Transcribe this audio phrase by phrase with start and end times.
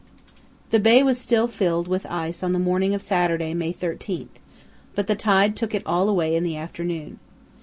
[0.71, 4.29] The bay was still filled with ice on the morning of Saturday, May 13,
[4.95, 7.19] but the tide took it all away in the afternoon.